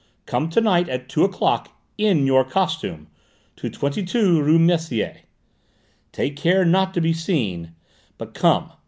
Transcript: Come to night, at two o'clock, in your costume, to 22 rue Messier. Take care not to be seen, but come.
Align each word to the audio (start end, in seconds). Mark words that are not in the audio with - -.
Come 0.25 0.49
to 0.49 0.61
night, 0.61 0.89
at 0.89 1.09
two 1.09 1.23
o'clock, 1.23 1.77
in 1.95 2.25
your 2.25 2.43
costume, 2.43 3.05
to 3.55 3.69
22 3.69 4.41
rue 4.41 4.57
Messier. 4.57 5.17
Take 6.11 6.35
care 6.35 6.65
not 6.65 6.95
to 6.95 7.01
be 7.01 7.13
seen, 7.13 7.75
but 8.17 8.33
come. 8.33 8.71